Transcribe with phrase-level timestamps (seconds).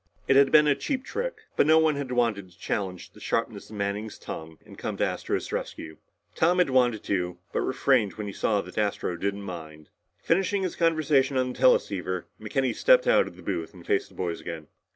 [0.27, 3.69] It had been a cheap trick, but no one had wanted to challenge the sharpness
[3.69, 5.97] of Manning's tongue and come to Astro's rescue.
[6.33, 9.89] Tom had wanted to, but refrained when he saw that Astro didn't mind.
[10.23, 14.15] Finishing his conversation on the teleceiver, McKenny stepped out of the booth and faced the
[14.15, 14.69] boys again.